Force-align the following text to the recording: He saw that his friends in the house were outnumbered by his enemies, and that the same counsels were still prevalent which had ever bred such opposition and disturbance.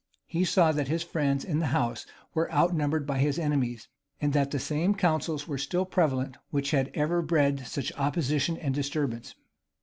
He 0.25 0.45
saw 0.45 0.71
that 0.71 0.87
his 0.87 1.03
friends 1.03 1.45
in 1.45 1.59
the 1.59 1.67
house 1.67 2.07
were 2.33 2.51
outnumbered 2.51 3.05
by 3.05 3.19
his 3.19 3.37
enemies, 3.37 3.87
and 4.19 4.33
that 4.33 4.49
the 4.49 4.57
same 4.57 4.95
counsels 4.95 5.47
were 5.47 5.59
still 5.59 5.85
prevalent 5.85 6.37
which 6.49 6.71
had 6.71 6.89
ever 6.95 7.21
bred 7.21 7.67
such 7.67 7.91
opposition 7.95 8.57
and 8.57 8.73
disturbance. 8.73 9.35